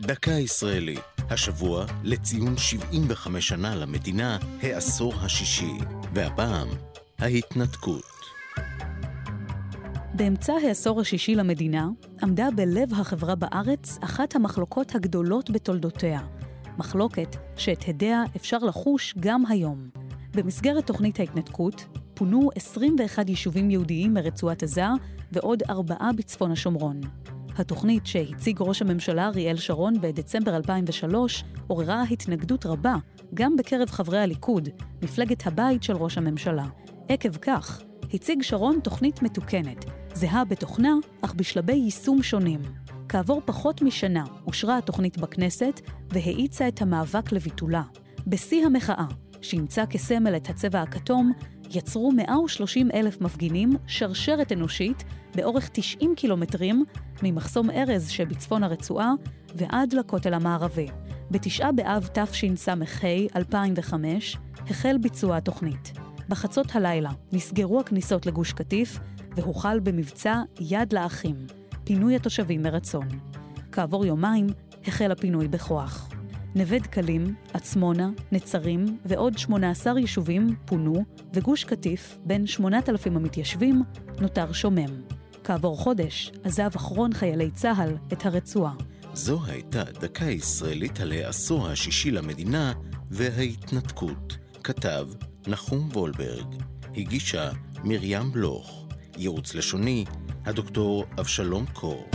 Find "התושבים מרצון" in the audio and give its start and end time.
72.16-73.08